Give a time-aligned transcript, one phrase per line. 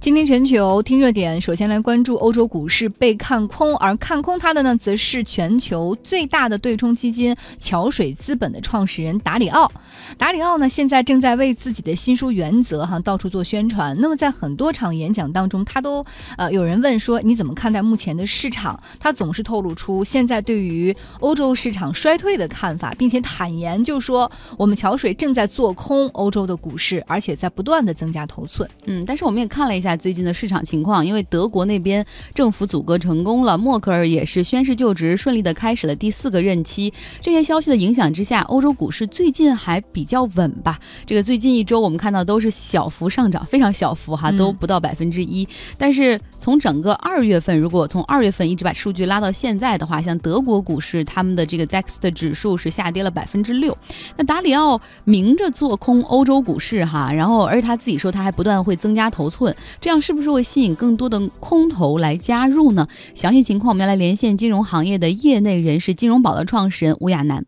[0.00, 9.70] 今天全球听热点，首先来关注欧洲股市被看空，而看空它的呢，则是全球最大的对冲基金桥水资本的创始人达里奥。
[10.16, 13.94] 达里奥呢，现在正在为自己的新书原则哈到处做宣传。
[14.00, 16.02] 那么在很多场演讲当中，他都
[16.38, 18.82] 呃有人问说你怎么看待目前的市场？
[18.98, 28.66] 他总是透露出现在对于欧洲市场衰退的看法，并且坦言就说我们桥水正在做空欧洲的股市，而且在不断的增加头寸。
[28.86, 29.89] 嗯，但是我们也看了一下。
[29.96, 32.04] 最近的市场情况，因为德国那边
[32.34, 36.92] 政府阻隔成功了，默克尔也是宣誓就职，顺利的开始了第四个任期。
[37.20, 40.78] 这些消息的影响之下，欧洲股市最近还比较稳吧？
[41.06, 45.46] 这个最近一周我们看到都是小幅上涨，非常小幅哈，都不到百分之一。
[45.76, 53.76] 但是从整个二月份，如果从二月份一直把数据拉到现在的话，像德国股市，他们的这个 DAX 的指数是下跌了百分之六。
[54.16, 59.54] 那达里奥明着做空欧洲股市哈，然后而且他自己说他还不断会增加头寸。
[59.80, 62.86] 这样是不是会吸引更多的空头来加入呢？
[63.14, 67.46] 详细情况我们要来连线金融行业的业内人士，金融宝的创始人吴亚楠。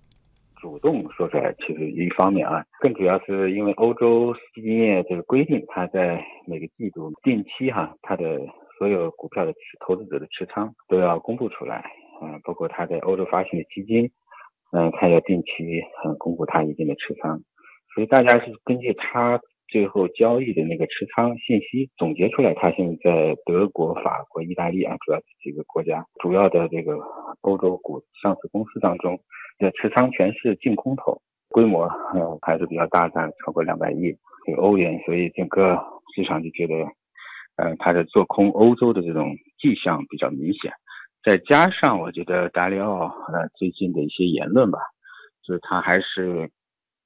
[0.58, 8.40] 主动说出来，其实一方面啊，更主要是因为欧洲基金业这个规定，它在每个季度定期哈，它的
[8.78, 11.84] 所有股票的持投资者的持仓都要公布出来，
[12.22, 14.10] 嗯，包括它在欧洲发行的基金，
[14.70, 17.42] 嗯，它要定期嗯公布它一定的持仓，
[17.94, 19.38] 所以大家是根据它。
[19.72, 26.98] 最后交易的那个持仓信息总结出来，它现在在德国、法国、意大利啊，主要几个国家主要的这个
[27.40, 29.18] 欧洲股上市公司当中，
[29.58, 34.14] 的持仓全是净空头，规模呃还是比较大，占超过两百亿
[34.44, 35.82] 这个欧元，所以整个
[36.14, 36.74] 市场就觉得，
[37.56, 40.70] 呃，它的做空欧洲的这种迹象比较明显。
[41.24, 44.78] 再加上我觉得达里奥呃最近的一些言论吧，
[45.42, 46.50] 就是他还是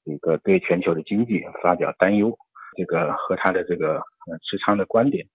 [0.02, 2.36] 一个对全球的经济发表担忧。
[2.76, 5.26] 这个和他的这个呃持仓的观点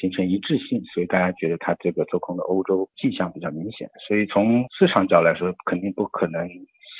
[0.00, 3.88] 形成一致性，所以大家觉得他这个做空的欧洲迹象比较明显。
[4.06, 6.48] 所以从市场角来说，肯定不可能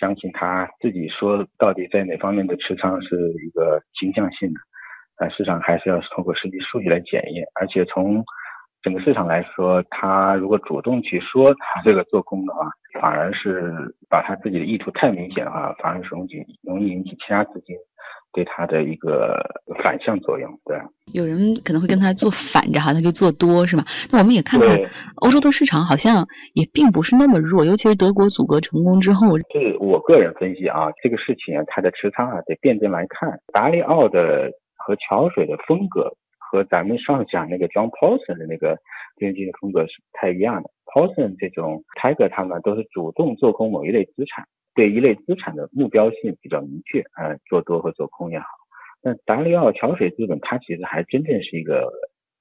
[0.00, 4.60] 相信他自己说到底在哪方面的持仓是一个倾向性的，
[5.16, 7.46] 但市场还是要通过实际数据来检验。
[7.54, 8.24] 而且从
[8.82, 12.68] 整个市场来说，他如果主动去说他这个做空的话，
[13.00, 13.72] 反而是
[14.08, 17.76] 把他自己的意图太明显的话，反而容易容易引起其他资金。
[18.32, 19.36] 对他的一个
[19.82, 20.78] 反向作用，对，
[21.12, 23.84] 有人可能会跟他做反着哈，他就做多是吧？
[24.10, 24.78] 那我们也看看
[25.16, 29.38] 欧洲的市场好像也并不是那么弱，尤其是德国阻隔成功之后。
[29.38, 33.40] 是我个人分析啊，这个事情啊，它的持仓啊，得辩证来看。
[33.52, 38.76] 达利奥的和桥水的风格和咱们上讲那个 John Paulson 的那个
[39.18, 40.70] 基金的风格是不太一样的。
[40.98, 44.48] 博森这种 Tiger 他们都是主动做空某一类资产。
[44.74, 48.46] 对一类资产的目标性比较明确，呃，做多和做空也好。
[49.02, 51.90] 那达里奥桥水资本，它其实还真正是一个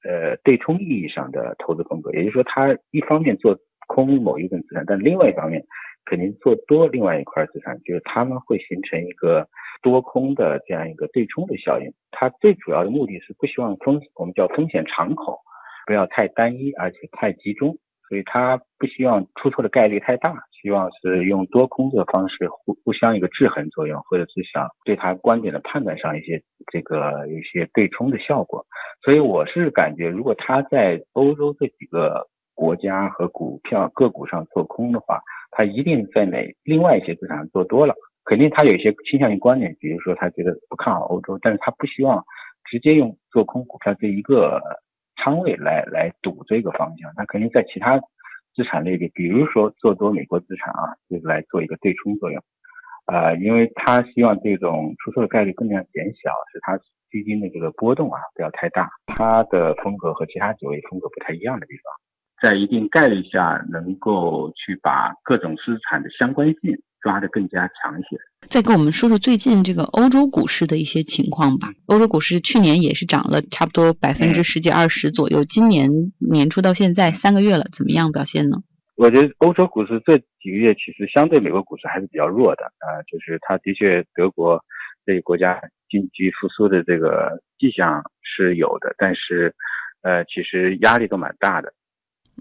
[0.03, 3.57] 呃对冲意义上的投资风格，也就是说，它一方面做
[3.88, 5.66] 空某一份资产，但另外一方面
[6.06, 9.47] 肯定做多另外一块资产，就是他们会形成一个
[9.81, 11.91] 多空的这样一个对冲的效应。
[12.12, 15.39] 它最主要的目的是不希望风我们叫风险敞口
[15.88, 17.79] 不要太单一，而且太集中。
[18.07, 26.41] 所以他不希望出错的概率太大，希望是用多空的方式互互相一个制衡作用，或者是想对他观点的判断上一些
[26.72, 28.66] 这个一些对冲的效果。
[29.03, 35.19] 所以我是感觉，如果他在欧洲这几个国家和股票个股上做空的话，
[35.51, 37.94] 他一定在哪另外一些资产上做多了，
[38.24, 42.24] 肯定他有一些倾向性观点，比如说他觉得不看好欧洲，但是他不希望
[42.63, 44.62] 直接用做空股票这一个。
[45.17, 48.00] 仓位来来赌这个方向，那肯定在其他
[48.55, 52.41] 资产类别，比如说做多美国资产啊，就是来做一个对冲作用，
[53.05, 56.77] 啊，因为他希望这种出错的概率更加减小，使他
[57.11, 58.89] 基金的这个波动啊不要太大。
[59.07, 61.83] 他的风格和其他几位风格不太一样的地方，
[62.41, 66.77] 在一定概率下能够去把各种资产的相关性。
[67.07, 68.19] 抓得更加强一些。
[68.50, 71.69] 再跟我们说说最近这个欧洲股市的一些情况吧。
[71.85, 78.57] 欧洲股市去年也是涨了差不多百分之十几二十左右，今年年初到现在三个月了，怎么样表现呢？
[78.95, 84.62] 我觉得欧洲股市这几个月其实相对美国股市还是比较弱的啊，就是它的确德国
[85.06, 89.56] 这个国家经济复苏的这个迹象是有的，但是
[90.01, 91.71] 呃其实压力都蛮大的。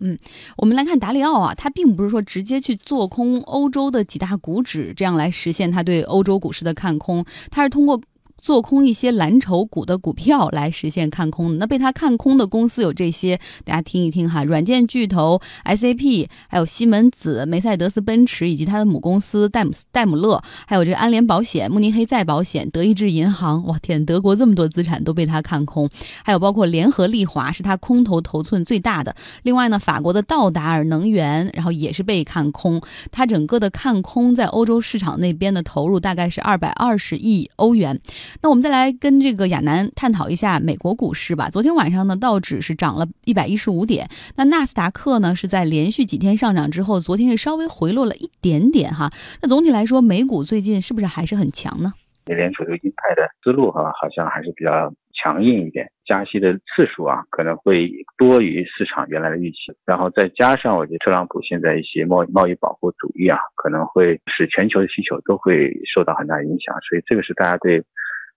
[0.01, 0.17] 嗯，
[0.57, 8.01] 我们来看达里奥啊，他并不是说直接去做空欧洲的几大股指，这样来实现他对欧洲股市的看空，他是通过
[8.41, 11.59] 做空一些蓝筹股的股票来实现看空。
[11.59, 23.65] 那被他看空的公司有这些，大家听一听哈：软件巨头 SAP，还有西门子、梅赛德斯奔驰以及它的母公司戴姆戴姆勒，还有这个安联保险、慕尼黑再保险、德意志银行。
[23.67, 25.89] 哇天，德国这么多资产都被他看空，
[26.25, 29.15] 还有包括联合利华是他空头头寸最大的。
[29.43, 32.81] 另外呢，法国的道达尔能源，然后也是被看空。
[33.11, 37.99] 它整个的看空在欧洲市场那边的投入大概是二百二十亿欧元。
[38.43, 41.49] 那我们再来跟这个亚楠探讨一下美国股市吧。
[41.51, 49.11] 昨天晚上呢，道指是涨了一百一十五点，那纳斯达克呢是在连续几天上涨之后，昨天是稍微回落了一点点哈。
[49.43, 51.93] 那总体来说，美股最近是不是还是很强呢？
[52.29, 57.89] 美联储这个鹰派的思路哈，好像还是比较强硬一点，加息的次数啊可能会
[58.19, 67.81] 多于市场原来的预期，然后再加上我觉得特朗普现在一些贸贸易保护主义啊，可能会使全球的需求都会受到很大影响，所以这个是大家对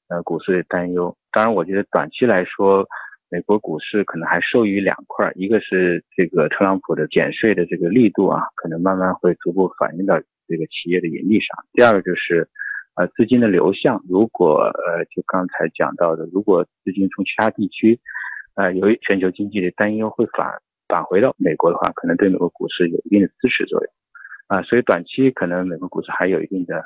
[0.09, 1.15] 呃股市的担忧。
[1.31, 2.85] 当然，我觉得短期来说，
[3.29, 11.57] 美国股市可能还受益于两块，一个是这个特朗普的减税的这个力度啊，可能慢慢会逐步反映到这个企业的盈利上。
[11.73, 12.49] 第二个就是。
[12.95, 17.97] 呃，资金的流向，如果呃，就刚才讲到的，如果资金从其他地区，
[18.55, 20.59] 呃，由于全球经济的担忧会返
[20.89, 23.93] 返回到美国的话，可能对美国股市有一定的支持作用，
[24.47, 26.83] 啊，所以短期可能美国股市还有一定的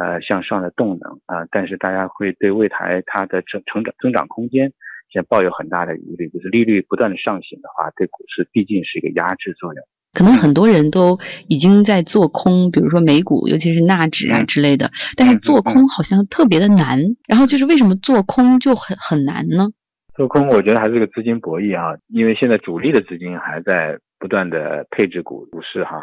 [0.00, 4.72] 呃向上的动能啊，但是大家会对未来它的成成长增长空间
[5.12, 9.84] 现在抱有很大的疑虑，就是利率不断的上行的话，对股市毕竟是一个压制作用。
[10.12, 11.18] 可能很多人都
[11.48, 14.90] 已经在做空，比如说美股，尤其是纳指啊之类的。
[15.16, 16.98] 但是做空好像特别的难。
[17.28, 19.68] 然后就是为什么做空就很很难呢？
[20.14, 26.02] 做空我觉得还是个资金博弈啊，因为现在主力的资金还在不断的配置股股市哈。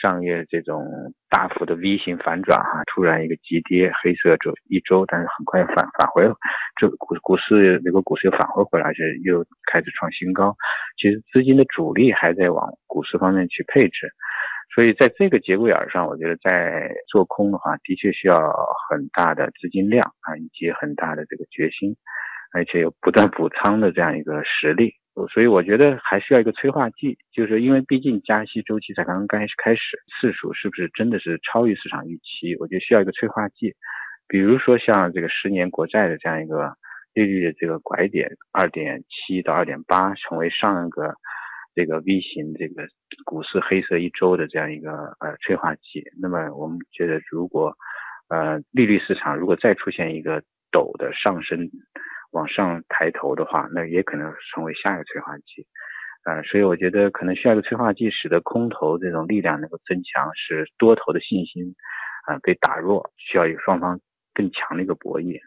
[0.00, 0.86] 上月这种
[1.28, 6.34] 大幅的 V 型反转哈，突然一个急跌，黑色周一周，但是很快又返返回了，
[6.80, 10.56] 这股股市美国股市又返回回来，而且又开始创新高。
[10.96, 14.08] 其实资金的主力还在往股市方面去配置，
[14.74, 18.34] 所以在这个节骨眼上，我觉得在做空的话，的确需要
[18.88, 21.96] 很大的资金量啊，以及很大的这个决心，
[22.52, 24.94] 而且有不断补仓的这样一个实力。
[25.26, 29.80] 所以我觉得还需要一个催化剂，就是因为毕竟加息周期才刚刚开始开始，
[30.20, 32.54] 次数是不是真的是超于市场预期？
[32.60, 33.74] 我觉得需要一个催化剂，
[34.28, 36.74] 比如说像这个十年国债的这样一个
[37.14, 41.14] 利率的这个拐点，二点七到二点八，成为上一个
[41.74, 42.86] 这个 V 型这个
[43.24, 46.04] 股市黑色一周的这样一个呃催化剂。
[46.20, 47.74] 那么我们觉得，如果
[48.28, 51.70] 呃利率市场如果再出现一个陡的上升，
[52.30, 55.66] 往上抬头的话，那也可能成为下一个催化剂，
[56.24, 61.74] 呃，所以我觉得可能需要一个催化剂，使得空头这种力量能够增强，使多头的信心
[62.26, 63.98] 啊被打弱，需要一个双方
[64.34, 65.40] 更强的一个博弈。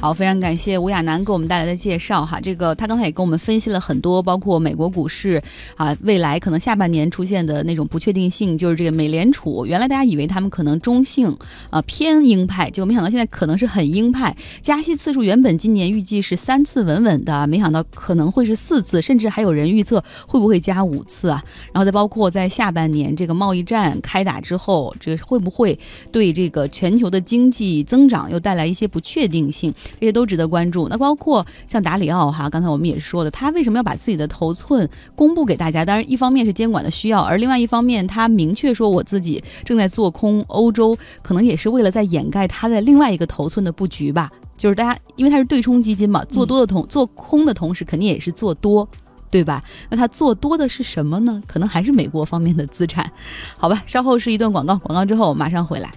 [0.00, 2.40] 好，非常感谢吴亚楠给我们带来的介绍哈。
[2.40, 5.42] 这个他刚才也跟我们分析了很多，包括美国股市
[5.74, 9.66] 啊，未来可能下半年出现的那种不确定性，就是这个美联储。
[9.66, 11.36] 原来大家以为他们可能中性
[11.70, 14.36] 啊偏鹰派，结果没想到现在可能是很鹰派。
[14.62, 21.42] 加息次数原本今年预计是三次稳稳的，没想到可能会是四次，甚至还有人预测会不会加五次啊。
[21.72, 25.76] 然后再包括在下半年这个贸易战开打之后，这个会不会
[26.12, 29.74] 对这个全球的经济增长又带来一些不确定性？
[30.00, 30.88] 这些都值得关注。
[30.88, 35.84] 那包括像达里奥哈，刚才我们也说了，他为什么要把自己的头寸公布给大家？
[35.84, 44.30] 当然，一方面是监管的需要，而另外一方面，他明确说我自己正在做空欧洲，可能也是为了在掩盖他在另外一个头寸的布局吧。
[44.56, 48.88] 就是大家，因为他是对冲基金嘛，做多的同做空的同时，肯定也是做多，
[49.30, 49.62] 对吧？
[49.88, 51.40] 那他做多的是什么呢？
[51.46, 53.08] 可能还是美国方面的资产。
[53.56, 55.92] 好吧，稍后是一段广告，广告之后马上回来。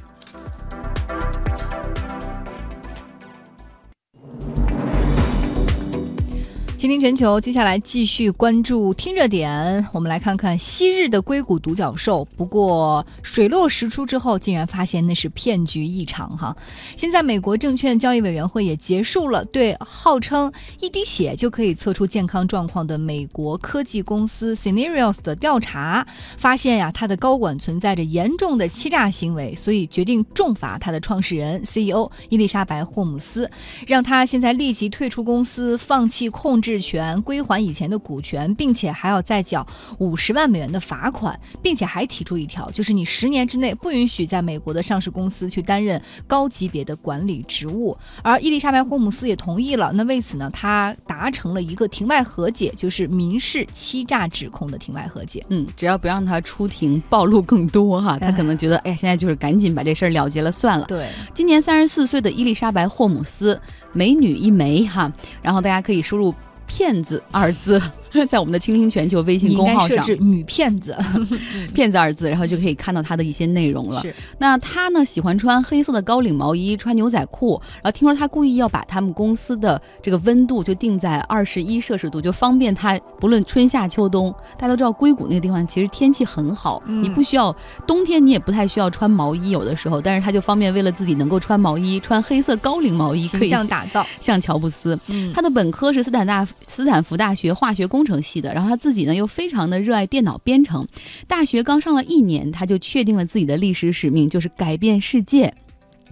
[6.82, 9.88] 倾听全球，接下来继续关注听热点。
[9.94, 16.58] 我们来看看昔日的硅谷独角兽，不过水落石出之后，竟然发现那是骗局一场哈。
[16.98, 26.04] 现在美国证券交易委员会也结束了对号称一滴血就可以测出健康状况的美国科技公司 Scenarios 的调查，
[26.36, 33.48] 发现呀，它的高管存在着严重的欺诈行为，所以决定重罚它的创始人 CEO 伊丽莎白霍姆斯，
[33.86, 36.71] 让他现在立即退出公司，放弃控制。
[36.72, 39.66] 事权，归还以前的股权，并且还要再缴
[40.00, 47.98] 五十万美元的罚款，并且还提出一条，就是你十年之内不允许在美国的上市公司去担任高级别的管理职务。
[48.24, 49.92] 而伊丽莎白·霍姆斯也同意了。
[49.94, 55.46] 那为此呢，他达成了一个庭外和解，就是民事欺诈指控的庭外和解。
[55.50, 60.86] 嗯，只要不让他出庭暴露更多哈，他可能觉得，哎呀，现在就是赶紧把这事儿了结了算了。
[60.86, 63.60] 对，今年三十四岁的伊丽莎白·霍姆斯，
[63.94, 65.12] 美女一枚哈。
[65.42, 66.34] 然后大家可以输入
[66.68, 67.82] “骗子”二字。
[68.30, 70.98] 在我们的“倾听全球”微信公号上，女骗子，
[71.74, 74.02] 骗子二字，然后就可以看到她的一些内容了。
[74.02, 77.62] 是，那她呢喜欢穿黑色的高领毛衣，穿牛仔裤。
[77.76, 84.34] 然后听说她故意要把他们公司的这个温度就定在二十一摄氏度，就方便她不论春夏秋冬。
[84.58, 87.56] 大家都知道硅谷那个地方其实天气很好，你不需要
[87.88, 95.00] 冬天你也不太需要穿毛衣，有的时候，但是她就方便为了自己能够穿毛衣，穿黑色高领毛衣，可以像打造像乔布斯。
[95.08, 98.01] 嗯，她的本科是斯坦大斯坦福大学化学工。
[98.02, 100.88] 工程系的，然后他自己呢又非常的热爱电脑编程。
[101.28, 105.54] 大学刚上了一年，他就确定了自己的历史使命，就是改变世界，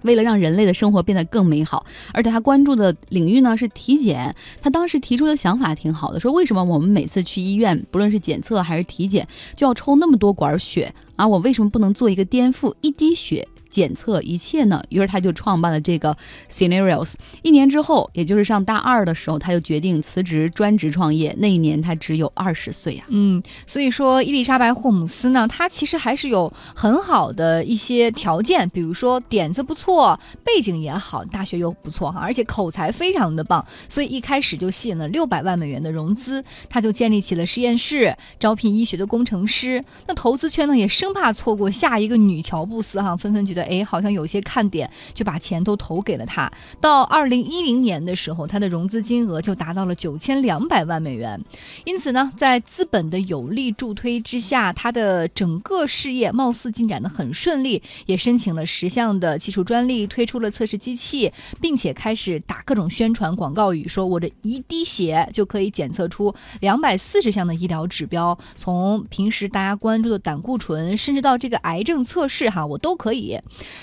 [0.02, 1.84] 为了让人类的生活变得更美好。
[2.12, 4.32] 而且他关注的领域呢是体检。
[4.60, 11.26] 他当时提出的想法挺好的，说为什么我们每次去医院，不论是检测还是体检，就要抽那么多管血啊？
[11.26, 13.48] 我为什么不能做一个颠覆，一滴血？
[13.70, 16.16] 检测一切呢，于是他就创办了这个
[16.50, 17.14] Scenarios。
[17.42, 21.34] 一年之后，也就是上大二的时候，他就决定辞职专职创业。
[21.38, 23.04] 那一年他只有二十岁呀。
[23.08, 36.42] 嗯，所以说伊丽莎白·霍姆斯呢，她其实还是有很好的一些条件，比如说点子不错，背景也好，大学又不错哈，而且口才非常的棒，所以一开始就吸引了六百万美元的融资。
[36.68, 39.84] 他就建立起了实验室，招聘医学的工程师。
[40.08, 43.59] 那投资圈呢，也生怕错过下一个女乔布斯哈，纷纷觉得。
[43.62, 46.50] 哎，好像有些看点，就把钱都投给了他。
[46.80, 51.40] 到二零一零年的时候，他的融资金额就达到了九千两百万美元。
[51.84, 73.38] 因此呢，在资本的有力助推之下，他的整个事业貌似进展的很顺利，也申请了十项的技术专利，推出了测试机器，并且开始打各种宣传广告语，说我的一滴血就可以检测出两百四十项的医疗指标，从平时大家关注的胆固醇，甚至到这个癌症测试，哈，我都可以。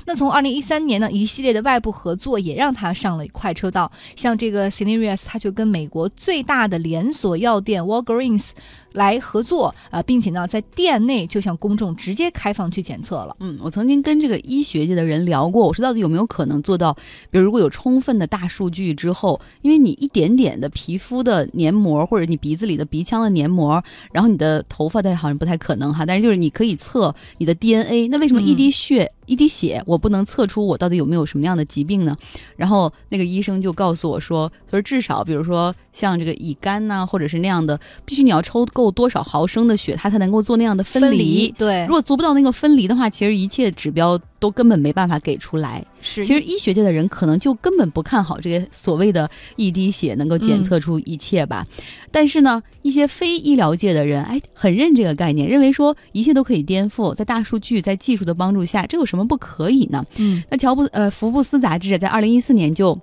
[0.05, 3.91] 那从二零一三年呢，一系列的外部合作也让他上了快车道。
[4.15, 8.49] 像这个 Scenarios，他就跟美国最大的连锁药店 Walgreens。
[8.97, 13.35] 来合作啊，并且呢，在店内就向公众直接开放去检测了。
[13.39, 16.93] 嗯，我曾经跟这个医学界的人聊过，我说到底有没有可能做到？
[17.29, 26.05] 比如如果有充分的大数据之后，因为你一点点的皮肤的黏膜，或者你鼻子里的鼻腔的黏膜，然后你的头发，但是好像不太可能哈。
[26.05, 32.17] 但是就是你可以测你的 DNA，那为什么一滴血、一滴血我不能测出我到底有没有什么样的疾病呢？
[32.55, 38.91] 然后那个医生就告诉我说，他说至少比如说像这个乙肝呐，或者是那样的，必须你要抽够。
[38.97, 41.53] 多少毫升的血，它才能够做那样的分离？
[41.57, 45.85] 对，如果做不到那个分离的话，其实一切指标都根本没办法给出来。
[46.01, 51.63] 是，其实医学界的人可能就根本不看好这个所谓的一滴血能够检测出一切吧。
[52.11, 60.03] 但是呢，一些非医疗界的人，哎，很认这个概念，认为说一切都可以颠覆，在大数据、在技术的帮助下，这有什么不可以呢？
[60.17, 62.99] 嗯，那乔布呃，福布斯杂志在二零一四年就。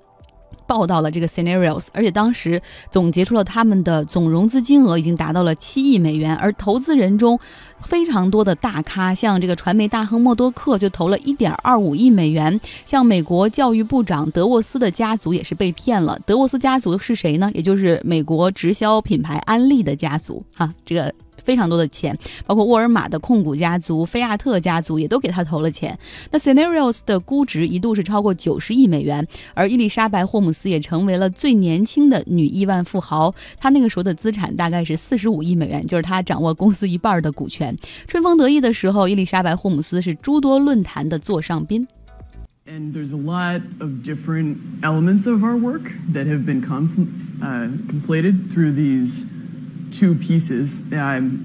[0.66, 7.38] 报道了这个 scenarios，而且当时总结出了他们的总融资金额已经达到了七亿美元，而投资人中
[7.80, 16.18] 非常多的大咖，像这个传媒大亨默多克就投了一点二五亿美元，像美国教育部长德沃斯的家族也是被骗了。
[16.26, 17.50] 德沃斯家族是谁呢？
[17.54, 21.14] 也就是美国直销品牌安利的家族哈，这个。
[21.44, 25.96] 非常多的钱，包括沃尔玛的控股家族、菲亚特家族也都给他投了钱。
[26.30, 33.34] 那 Scenarios 的估值一度是超过九十亿美元，而伊丽莎白·霍姆斯也成为了最年轻的女亿万富豪。
[33.58, 37.76] 她那个时候的资产大概是四十五亿美元，就是她掌握公司一半的股权。
[38.08, 41.86] 春风得意的时候，伊丽莎白·霍姆斯是诸多论坛的座上宾。
[42.66, 49.26] And there's a lot of different elements of our work that have been conflated through these.
[49.93, 50.91] two pieces.
[50.91, 51.39] Um,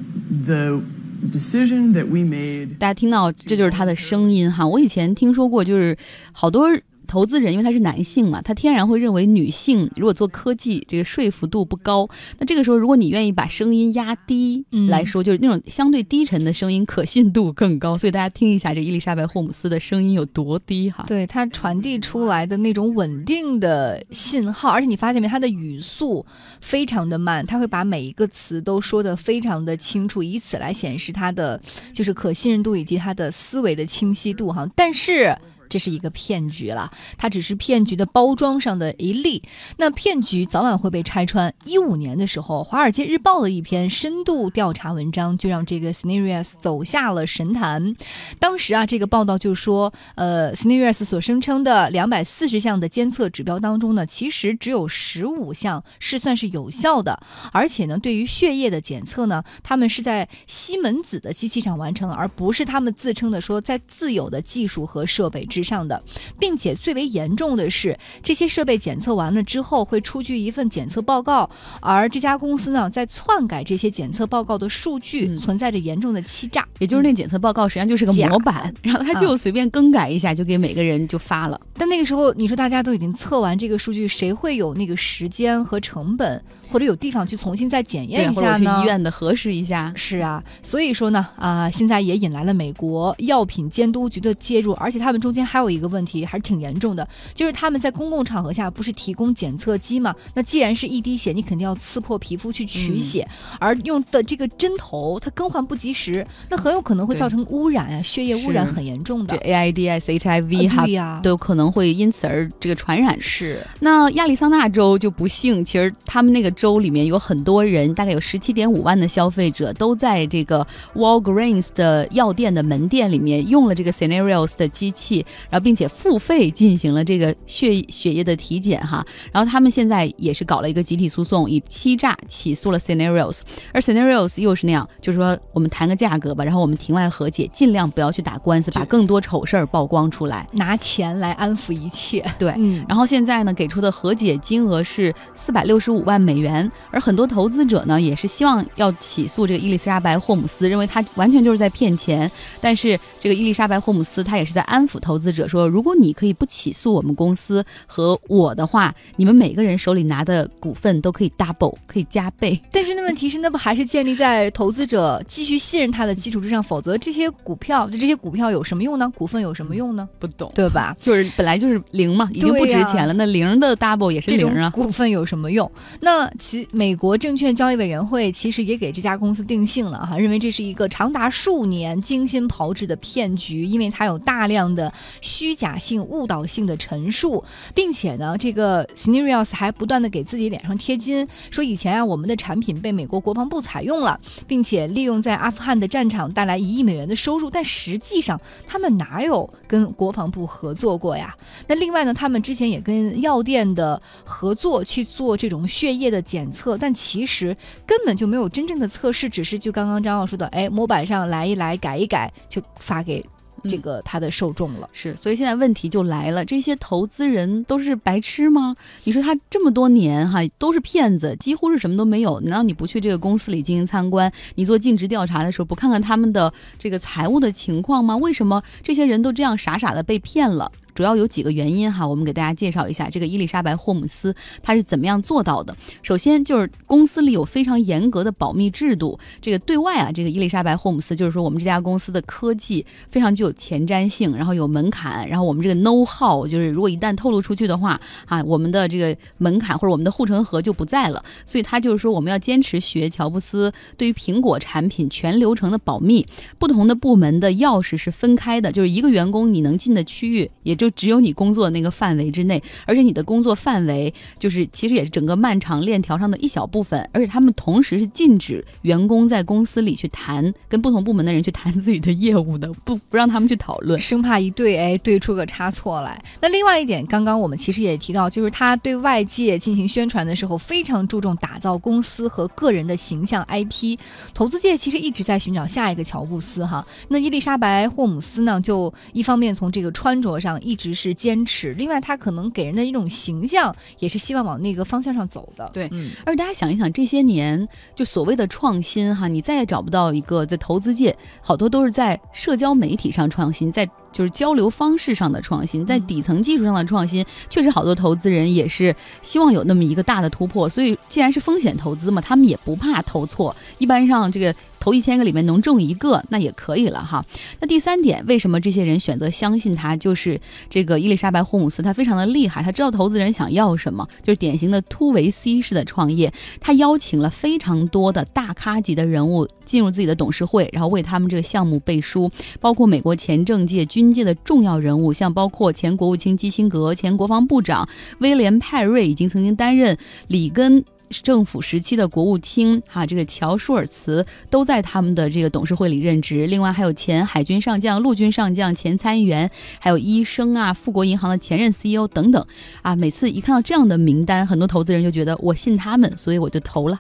[0.46, 0.82] the
[1.30, 2.78] decision that we made.
[2.78, 4.66] 大家听到这就是他的声音哈。
[4.66, 5.96] 我以前听说过，就是
[6.32, 6.68] 好多。
[7.09, 12.07] 投资人因为他是男性嘛，他天然会认为女性如果做科技这个说服度不高。
[12.37, 17.97] 那这个时候，如果你愿意把声音压低来说，就是那种相对低沉的声音，可信度更高。
[17.97, 21.03] 所以大家听一下这伊丽莎白·霍姆斯的声音有多低哈？
[21.07, 26.23] 对，它传递出来的那种稳定的信号，而且你发现没，它的语速
[26.61, 31.59] 非常的慢，他会把每一个词都说得非常的清楚，以此来显示他的
[31.91, 34.69] 就是可信任度以及他的思维的清晰度哈。
[34.75, 35.35] 但是。
[35.69, 39.43] 这是一个骗局了，它只是骗局的包装上的一例。
[39.77, 41.53] 那骗局早晚会被拆穿。
[41.65, 47.95] 一五年的时候，《华尔街日报》的一篇深度调查文章就让这个 Snarius 走下了神坛。
[48.39, 57.21] 当时啊，这个报道就说，呃，Snarius 所声称的两百四十项的监测指标当中呢，其实只有十五项是算是有效的，
[57.51, 66.01] 而且呢，对于血液的检测呢，他们是在西门子的机器上完成，而不是他们自称的说在自有的技术和设备之上的，
[66.39, 71.49] 并且最为严重的是，这些设备检测完了之后会出具一份检测报告，
[71.81, 76.67] 而这家公司呢，在篡改这些检测报告的数据，嗯存在着严重的欺诈。
[76.79, 81.59] 也就是那检测报告实际上就是个模板，然后他就随便更改一下，就给每个人就发了。
[81.73, 88.81] 但那个时候，你说大家都已经测完这个数据，谁会有那个时间和成本，或者有地方去重新再检，验一或者去下？
[88.81, 89.91] 医院的核实一下。
[89.95, 100.13] 是啊，所以说呢，啊、现在也引来了美国药品监督局的介入，而且他们中间还有一个问题，还是挺严重的，就是他们在公共场合下不是提供检测机嘛？
[100.35, 103.27] 那既然是一滴血，你肯定要刺破皮肤去取血，
[103.59, 109.43] 而用的这个针头它更换不及时，那很有可能会造成污染啊，血液污染很严重的这。
[109.49, 113.19] AIDS、HIV 哈啊、都有可能会因此而这个传染。
[113.19, 120.65] 是那亚利桑那州就不幸，其实他们那个州里面有很多人，大概有十七点五万的消费者都在这个
[120.95, 129.05] Walgreens 的药店的门店里面用了这个 Scenarios 的机器，然后并且付费进行了这个血血液的体检哈。
[129.31, 133.41] 然后他们现在也是搞了一个集体诉讼，以欺诈起诉了 Scenarios，
[133.71, 140.47] 而 Scenarios 又是那样，就是说我们谈个价格吧，然后我们庭外和解，尽量不要去打官司，把更多丑事儿曝光出来。
[140.53, 142.25] 拿钱来安抚一切。
[142.37, 152.29] 对，嗯，然后现在呢，给出的和解金额是四百六十五万美元，而很多投资者呢也是希望要起诉这个伊丽莎白·霍姆斯，认为他完全就是在骗钱。
[152.61, 162.59] 但是这个伊丽莎白·霍姆斯她也是在安抚投资者说，如果你可以不起诉我们公司和我的话，你们每个人手里拿的股份都可以 double，可以加倍。
[162.71, 166.61] 但是那问题是，那不还是建立在投资者继续信任他的基础之上？
[166.61, 169.11] 否则这些股票，就这些股票有什么用呢？
[169.15, 170.07] 股份有什么用呢？
[170.19, 170.95] 不懂，对吧？
[171.01, 174.69] 就是本来就是零嘛，已经不值钱了，那零的 double 也是零啊。
[174.69, 175.69] 股份有什么用？
[176.01, 201.35] 那其美国证券交易委员会其实也给这家公司定性了哈，认为这是一个长达数年精心炮制的骗局，因为它有大量的虚假性、误导性的陈述，并且呢，这个 Scenarios 还不断的给自己脸上贴金，说以前啊我们的产品被美国国防部采用了，并且利用在阿富汗的战场带来一亿美元的收入，但实际上他们哪有跟国防部合作过呀？
[201.67, 207.55] 那另外呢，他们之前也跟药店的合作去做这种血液的检测，但其实
[207.85, 213.23] 根本就没有真正的测试，只是就刚刚张浩说的，哎，模板上来一来改一改，就发给
[213.65, 214.89] 这个他的受众了。
[214.93, 218.75] 是，所以现在问题就来了，这些投资人都是白痴吗？
[219.03, 224.31] 你说他这么多年哈都是骗子，几乎是什么都没有，难道你不去这个公司里进行参观？
[224.55, 228.15] 你做尽职调查的时候不看看他们的这个财务的情况吗？
[228.17, 230.71] 为什么这些人都这样傻傻的被骗了？
[230.99, 235.73] 主要有几个原因哈，我们给大家介绍一下这个伊丽莎白·霍姆斯她是怎么样做到的。
[236.03, 251.23] 首先就是公司里有非常严格的保密制度，这个对外啊，这个伊丽莎白·霍姆斯就是说我们这家公司的科技非常具有前瞻性，然后有门槛，然后我们这个 know how 就是如果一旦透露出去的话啊，我们的这个门槛或者我们的护城河就不在了。
[251.45, 256.25] 所以他就是说我们要坚持学乔布斯对于苹果产品全流程的保密，
[256.57, 273.99] 不同的部门的钥匙是分开的，就是一个员工你能进的区域也就只有你工作那个范围之内，而且你的工作范围就是其实也是整个漫长链条上的一小部分，而且他们同时是禁止员工在公司里去谈跟不同部门的人去谈自己的业务的，不不让他们去讨论。
[273.99, 276.21] 生怕一对哎对出个差错来。
[276.41, 283.97] 那另外一点，刚刚我们其实也提到，就是他对外界进行宣传的时候，非常注重打造公司和个人的形象 IP。
[284.33, 286.85] 投资界其实一直在寻找下一个乔布斯哈。
[287.09, 295.69] 那伊丽莎白·霍姆斯呢，就一方面从这个穿着上一直是坚持，另外他可能给人的一种形象也是希望往那个方向上走的。
[295.73, 310.67] 对嗯，而大家想一想，这些年就所谓的创新哈，你再也找不到一个在投资界，好多都是在社交媒体上创新，在就是交流方式上的创新，在底层技术上的创新，确实好多投资人也是希望有那么一个大的突破。
[310.69, 314.53] 所以既然是风险投资嘛，他们也不怕投错，一般上这个。
[314.81, 317.23] 投一千个里面能中一个，那也可以了哈。
[317.59, 319.93] 那第三点，为什么这些人选择相信他？
[319.97, 326.31] 就是这个伊丽莎白·霍姆斯，她非常的厉害，她知道投资人想要什么，就是典型的突围 C 式的创业。
[326.61, 334.09] 她邀请了非常多的大咖级的人物进入自己的董事会，然后为他们这个项目背书，包括美国前政界军。
[334.13, 337.87] 界的重要人物，像包括前国务卿基辛格、前国防部长
[338.19, 340.83] 威廉·派瑞，已经曾经担任里根。
[341.23, 346.45] 政府时期的国务卿哈，这个乔舒尔茨都在他们的这个董事会里任职。
[346.45, 352.45] 另外还有前海军上将、陆军上将、前参议员，还有医生啊，富国银行的前任 CEO 等等
[352.83, 352.95] 啊。
[352.95, 356.99] 每次一看到这样的名单，很多投资人就觉得我信他们，所以我就投了。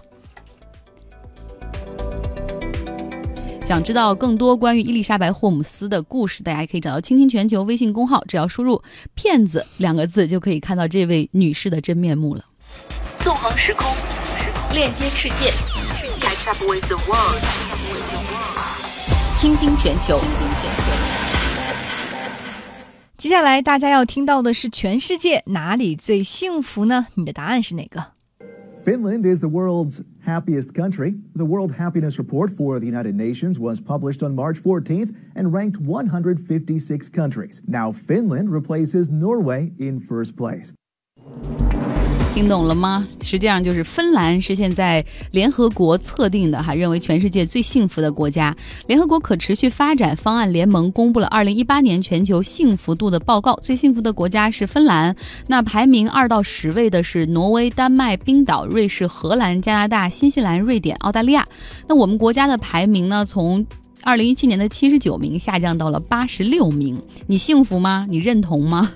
[3.69, 8.81] 想知道更多关于伊丽莎白·霍姆斯的故事，大家可以找到“倾听全球”微信公号，只要输入
[9.13, 12.43] “骗子”两个字，就可以看到这位女士的真面目了。
[13.17, 13.85] 纵横时空，
[14.73, 15.51] 链接世界
[16.19, 17.39] ，Happening the world，，
[19.37, 20.19] 倾听全球。
[23.19, 27.05] 接下来大家要听到的是全世界哪里最幸福呢？
[27.13, 28.03] 你的答案是哪个
[28.83, 31.15] ？Finland is the world's happiest country.
[31.33, 35.77] The World Happiness Report for the United Nations was published on March 14th and ranked
[35.77, 37.63] 156 countries.
[37.65, 40.71] Now, Finland replaces Norway in first place.
[42.39, 43.05] 听懂了吗？
[43.21, 48.55] 实际上就是芬兰是现在联合国测定的哈，认为全世界最幸福的国家。
[48.87, 55.13] 联合国可持续发展方案联盟公布了二零一八年全球幸福度的报告，最幸福的国家是芬兰。
[55.47, 61.45] 那排名二到十位的是挪威、丹麦、冰岛、瑞士、荷兰、加拿大、新西兰、瑞典、澳大利亚。
[61.89, 63.25] 那我们国家的排名呢？
[63.25, 63.65] 从
[64.03, 66.97] 二零一七年的七十九名下降到了八十六名。
[67.27, 68.07] 你幸福吗？
[68.09, 68.93] 你认同吗？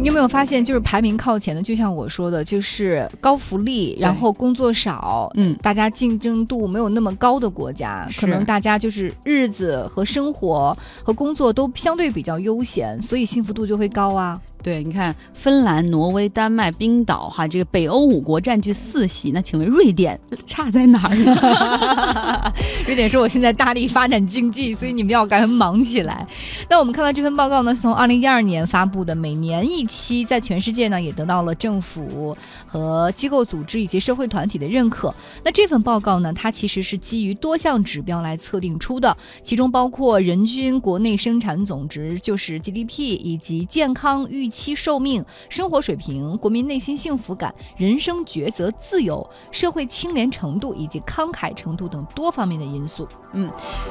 [0.00, 14.40] 你有没有发现，就是排名靠前的，就像我说的，就是高福利，然后工作少，嗯，大家竞争度没有那么高的国家，可能大家就是日子和生活和工作都相对比较悠闲，所以幸福度就会高啊。
[14.60, 19.30] 对，你看，芬兰、挪威、丹麦、冰岛，哈，这个北欧五国占据四席。
[19.30, 22.52] 那请问瑞典差在哪儿呢？
[22.84, 26.26] 瑞典说我现在大力发展经济，所以你们要赶紧忙起来。
[26.68, 35.14] 那我们看到这份报告呢，从二零一二年发布的，每年一期，在全世界呢也得到了政府和机构组织以及社会团体的认可。
[35.44, 44.47] 那这份报告呢，它其实是基于多项指标来测定出的，其中包括人均国内生产总值，就是 GDP，以及健康预。
[44.48, 53.08] 期寿命、生活水平、国民内心幸福感、人生抉择自由、社会清廉程度以及慷慨程度等多方面的因素。
[53.32, 53.50] 嗯，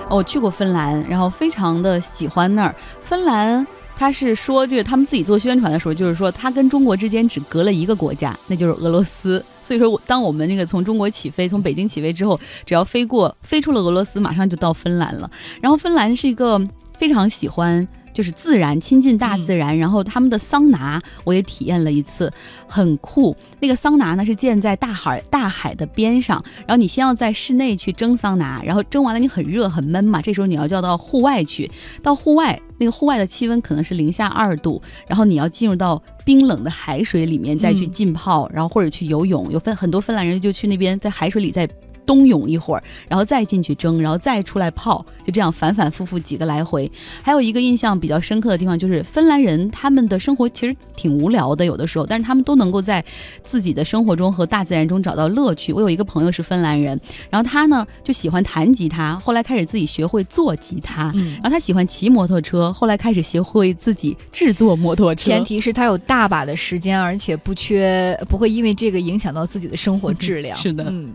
[0.10, 2.76] 我去过芬兰，然后非常的喜欢那儿。
[3.02, 3.66] 芬兰，
[3.96, 9.44] 他是说，这个他们自己做宣传的时候，就是说，他跟中国之间只隔了一个国家，那就是俄罗斯。
[9.62, 15.30] 所以说，当我们那个从中国起飞，从北京起飞之后，只要飞过，飞出了俄罗斯，马上就到芬兰了。
[15.62, 16.60] 然后，芬兰是一个
[16.98, 17.88] 非常喜欢。
[18.18, 22.34] 就是自然亲近大自然，然后他们的桑拿我也体验了一次，
[22.68, 23.38] 很酷。
[23.60, 31.70] 那个桑拿呢是建在大海大海的边上，然后你先要在室内去蒸桑拿，然后蒸完了你很热很闷嘛，这时候你要叫到户外去，
[32.02, 39.52] 到户外那个户外的气温可能是零下二度，然后你要进入到冰冷的海水里面再去浸泡，然后或者去游泳。
[39.52, 41.70] 有分很多芬兰人就去那边在海水里在。
[42.08, 46.90] 冬泳一会儿，然后再进去蒸，然后再出来泡，就这样反反复复几个来回。
[47.22, 53.04] 还有一个印象比较深刻的地方就是芬兰人他们的生活其实挺无聊的，有的时候，但是他们都能够在
[53.44, 55.74] 自己的生活中和大自然中找到乐趣。
[55.74, 65.30] 我有一个朋友是芬兰人，然后他呢就喜欢弹吉他，后来开始自己学会做吉他，嗯然后他喜欢骑摩托车，后来开始学会自己制作摩托车。
[65.30, 70.58] 前提是他有大把的时间，而且不缺，不会因为这个影响到自己的生活质量。
[70.62, 71.12] 是的，嗯。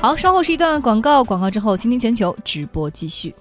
[0.00, 3.34] 好，稍后是一段广告，广告之后，倾听全球直播继续。